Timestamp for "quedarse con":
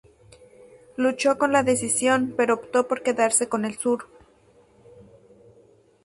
3.03-3.65